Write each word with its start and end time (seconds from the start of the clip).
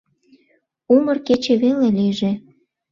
Умыр 0.95 1.17
кече 1.27 1.53
веле 1.63 1.87
лийже. 1.97 2.31